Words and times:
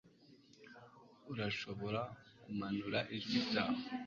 Urashobora 1.31 2.01
kumanura 2.43 2.99
ijwi 3.15 3.37
ryawe 3.47 3.81